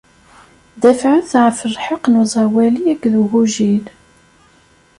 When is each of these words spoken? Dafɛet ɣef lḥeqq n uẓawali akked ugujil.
Dafɛet 0.81 1.31
ɣef 1.43 1.59
lḥeqq 1.73 2.03
n 2.09 2.19
uẓawali 2.21 2.81
akked 2.93 3.13
ugujil. 3.21 3.85